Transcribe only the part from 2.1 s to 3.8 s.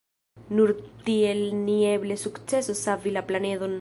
sukcesos savi la planedon.